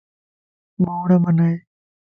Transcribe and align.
ٻوڙ 0.83 1.07
بنائي 1.23 1.55